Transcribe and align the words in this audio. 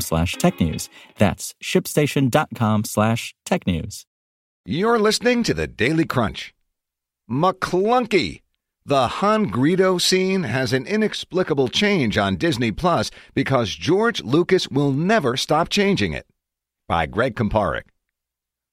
slash 0.00 0.34
tech 0.34 0.60
news. 0.60 0.88
That's 1.18 1.54
shipstation.com 1.62 2.84
slash 2.84 3.34
tech 3.44 3.66
news. 3.66 4.06
You're 4.64 4.98
listening 4.98 5.42
to 5.44 5.54
the 5.54 5.66
Daily 5.66 6.04
Crunch. 6.04 6.54
Maclunkey. 7.30 8.40
The 8.86 9.06
Han 9.08 9.50
Greedo 9.50 10.00
scene 10.00 10.42
has 10.42 10.72
an 10.74 10.86
inexplicable 10.86 11.68
change 11.68 12.18
on 12.18 12.36
Disney 12.36 12.70
Plus 12.70 13.10
because 13.34 13.74
George 13.74 14.22
Lucas 14.22 14.68
will 14.68 14.92
never 14.92 15.36
stop 15.38 15.70
changing 15.70 16.12
it. 16.12 16.26
By 16.86 17.06
Greg 17.06 17.34
Kumparak. 17.34 17.84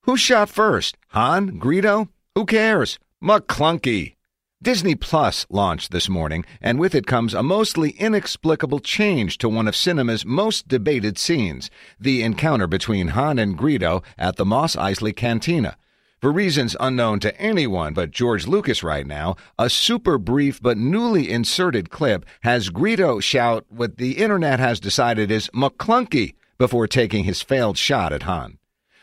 Who 0.03 0.17
shot 0.17 0.49
first? 0.49 0.98
Han? 1.09 1.59
Greedo? 1.59 2.09
Who 2.35 2.45
cares? 2.45 2.99
Maclunkey. 3.23 4.15
Disney 4.63 4.93
Plus 4.93 5.48
launched 5.49 5.91
this 5.91 6.07
morning, 6.07 6.45
and 6.62 6.77
with 6.77 6.93
it 6.93 7.07
comes 7.07 7.34
a 7.34 7.41
mostly 7.41 7.91
inexplicable 7.91 8.79
change 8.79 9.40
to 9.40 9.49
one 9.49 9.67
of 9.67 9.76
cinema's 9.76 10.23
most 10.23 10.67
debated 10.67 11.17
scenes 11.17 11.71
the 11.99 12.21
encounter 12.21 12.67
between 12.67 13.07
Han 13.07 13.39
and 13.39 13.57
Greedo 13.57 14.04
at 14.20 14.35
the 14.35 14.45
Mos 14.45 14.76
Eisley 14.76 15.15
Cantina. 15.15 15.77
For 16.20 16.32
reasons 16.32 16.76
unknown 16.79 17.20
to 17.21 17.35
anyone 17.41 17.95
but 17.95 18.12
George 18.12 18.45
Lucas 18.45 18.84
right 18.84 19.07
now, 19.07 19.35
a 19.57 19.67
super 19.67 20.20
brief 20.20 20.62
but 20.62 20.77
newly 20.77 21.32
inserted 21.32 21.89
clip 21.89 22.23
has 22.41 22.70
Greedo 22.70 23.20
shout 23.20 23.65
what 23.67 23.98
the 23.98 24.20
internet 24.20 24.59
has 24.59 24.79
decided 24.79 25.32
is 25.32 25.49
Maclunkey 25.55 26.35
before 26.59 26.85
taking 26.85 27.23
his 27.23 27.41
failed 27.41 27.79
shot 27.79 28.13
at 28.13 28.23
Han. 28.23 28.59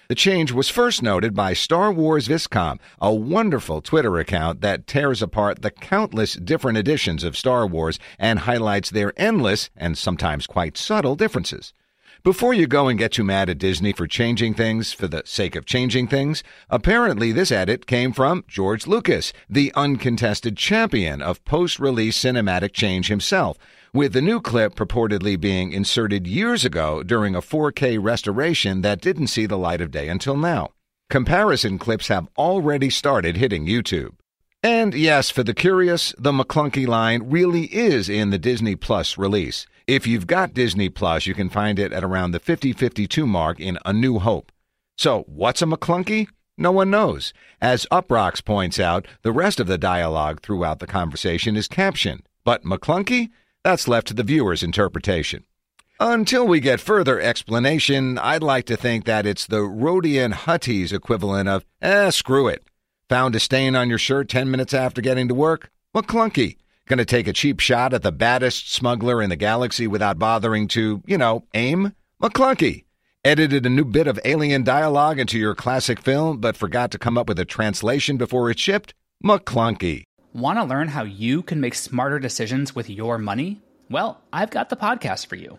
The 0.08 0.14
change 0.14 0.52
was 0.52 0.70
first 0.70 1.02
noted 1.02 1.34
by 1.34 1.52
Star 1.52 1.92
Wars 1.92 2.28
VisComp, 2.28 2.78
a 2.98 3.12
wonderful 3.12 3.82
Twitter 3.82 4.18
account 4.18 4.62
that 4.62 4.86
tears 4.86 5.20
apart 5.20 5.60
the 5.60 5.70
countless 5.70 6.32
different 6.32 6.78
editions 6.78 7.24
of 7.24 7.36
Star 7.36 7.66
Wars 7.66 7.98
and 8.18 8.38
highlights 8.38 8.88
their 8.88 9.12
endless 9.18 9.68
and 9.76 9.98
sometimes 9.98 10.46
quite 10.46 10.78
subtle 10.78 11.14
differences. 11.14 11.74
Before 12.22 12.52
you 12.52 12.66
go 12.66 12.88
and 12.88 12.98
get 12.98 13.12
too 13.12 13.24
mad 13.24 13.48
at 13.48 13.58
Disney 13.58 13.92
for 13.92 14.06
changing 14.06 14.54
things 14.54 14.92
for 14.92 15.08
the 15.08 15.22
sake 15.24 15.56
of 15.56 15.64
changing 15.64 16.08
things, 16.08 16.42
apparently 16.68 17.32
this 17.32 17.52
edit 17.52 17.86
came 17.86 18.12
from 18.12 18.44
George 18.48 18.86
Lucas, 18.86 19.32
the 19.48 19.72
uncontested 19.74 20.56
champion 20.56 21.22
of 21.22 21.44
post 21.44 21.78
release 21.78 22.18
cinematic 22.18 22.72
change 22.72 23.08
himself, 23.08 23.56
with 23.92 24.12
the 24.12 24.20
new 24.20 24.40
clip 24.40 24.74
purportedly 24.74 25.40
being 25.40 25.72
inserted 25.72 26.26
years 26.26 26.64
ago 26.64 27.02
during 27.02 27.34
a 27.34 27.40
4K 27.40 27.98
restoration 28.02 28.82
that 28.82 29.00
didn't 29.00 29.28
see 29.28 29.46
the 29.46 29.58
light 29.58 29.80
of 29.80 29.90
day 29.90 30.08
until 30.08 30.36
now. 30.36 30.70
Comparison 31.08 31.78
clips 31.78 32.08
have 32.08 32.28
already 32.36 32.90
started 32.90 33.36
hitting 33.36 33.66
YouTube. 33.66 34.10
And 34.62 34.92
yes, 34.92 35.30
for 35.30 35.44
the 35.44 35.54
curious, 35.54 36.12
the 36.18 36.32
Maclunkey 36.32 36.86
line 36.86 37.30
really 37.30 37.66
is 37.66 38.08
in 38.08 38.30
the 38.30 38.38
Disney 38.38 38.74
Plus 38.74 39.16
release. 39.16 39.66
If 39.86 40.04
you've 40.04 40.26
got 40.26 40.52
Disney 40.52 40.88
Plus, 40.88 41.26
you 41.26 41.34
can 41.34 41.48
find 41.48 41.78
it 41.78 41.92
at 41.92 42.02
around 42.02 42.32
the 42.32 42.40
5052 42.40 43.24
mark 43.24 43.60
in 43.60 43.78
A 43.84 43.92
New 43.92 44.18
Hope. 44.18 44.50
So, 44.96 45.24
what's 45.28 45.62
a 45.62 45.66
Maclunkey? 45.66 46.26
No 46.56 46.72
one 46.72 46.90
knows. 46.90 47.32
As 47.60 47.86
Uproxx 47.92 48.44
points 48.44 48.80
out, 48.80 49.06
the 49.22 49.30
rest 49.30 49.60
of 49.60 49.68
the 49.68 49.78
dialogue 49.78 50.40
throughout 50.42 50.80
the 50.80 50.88
conversation 50.88 51.56
is 51.56 51.68
captioned. 51.68 52.24
But 52.44 52.64
Maclunkey? 52.64 53.30
That's 53.62 53.86
left 53.86 54.08
to 54.08 54.14
the 54.14 54.24
viewer's 54.24 54.64
interpretation. 54.64 55.44
Until 56.00 56.46
we 56.46 56.58
get 56.58 56.80
further 56.80 57.20
explanation, 57.20 58.18
I'd 58.18 58.42
like 58.42 58.66
to 58.66 58.76
think 58.76 59.04
that 59.04 59.24
it's 59.24 59.46
the 59.46 59.60
Rodian 59.60 60.32
Huttese 60.32 60.92
equivalent 60.92 61.48
of, 61.48 61.64
eh, 61.80 62.10
screw 62.10 62.48
it. 62.48 62.67
Found 63.08 63.34
a 63.34 63.40
stain 63.40 63.74
on 63.74 63.88
your 63.88 63.96
shirt 63.96 64.28
10 64.28 64.50
minutes 64.50 64.74
after 64.74 65.00
getting 65.00 65.28
to 65.28 65.34
work? 65.34 65.70
Maclunkey. 65.96 66.58
Gonna 66.86 67.06
take 67.06 67.26
a 67.26 67.32
cheap 67.32 67.58
shot 67.58 67.94
at 67.94 68.02
the 68.02 68.12
baddest 68.12 68.70
smuggler 68.70 69.22
in 69.22 69.30
the 69.30 69.36
galaxy 69.36 69.86
without 69.86 70.18
bothering 70.18 70.68
to, 70.68 71.02
you 71.06 71.16
know, 71.16 71.44
aim? 71.54 71.94
Maclunkey. 72.22 72.84
Edited 73.24 73.64
a 73.64 73.70
new 73.70 73.86
bit 73.86 74.08
of 74.08 74.20
alien 74.26 74.62
dialogue 74.62 75.18
into 75.18 75.38
your 75.38 75.54
classic 75.54 76.02
film, 76.02 76.36
but 76.36 76.54
forgot 76.54 76.90
to 76.90 76.98
come 76.98 77.16
up 77.16 77.28
with 77.28 77.38
a 77.38 77.46
translation 77.46 78.18
before 78.18 78.50
it 78.50 78.58
shipped? 78.58 78.92
Maclunkey. 79.24 80.04
Want 80.34 80.58
to 80.58 80.64
learn 80.64 80.88
how 80.88 81.04
you 81.04 81.42
can 81.42 81.62
make 81.62 81.74
smarter 81.74 82.18
decisions 82.18 82.74
with 82.74 82.90
your 82.90 83.16
money? 83.16 83.62
Well, 83.88 84.20
I've 84.34 84.50
got 84.50 84.68
the 84.68 84.76
podcast 84.76 85.26
for 85.26 85.36
you. 85.36 85.58